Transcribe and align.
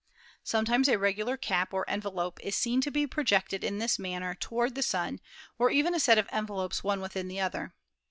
Sometimes 0.43 0.87
a 0.87 0.97
regular 0.97 1.37
cap 1.37 1.75
or 1.75 1.87
en 1.87 2.01
velope 2.01 2.39
is 2.41 2.55
seen 2.57 2.81
to 2.81 2.89
be 2.89 3.05
projected 3.05 3.63
in 3.63 3.77
this 3.77 3.99
manner 3.99 4.33
toward 4.33 4.73
the 4.73 4.81
Sun, 4.81 5.19
or 5.59 5.69
even 5.69 5.93
a 5.93 5.99
set 5.99 6.17
of 6.17 6.27
envelopes 6.31 6.83
one 6.83 7.01
within 7.01 7.27
the 7.27 7.39
other. 7.39 7.75